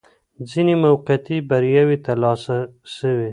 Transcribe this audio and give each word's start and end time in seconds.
ځيني 0.49 0.75
موقتي 0.83 1.37
بریاوي 1.49 1.97
ترلاسه 2.05 2.57
سوې 2.95 3.29